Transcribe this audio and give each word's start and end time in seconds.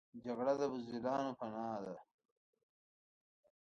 جګړه 0.23 0.53
د 0.57 0.61
بزدلانو 0.71 1.31
پناه 1.39 1.77
ده 1.85 1.95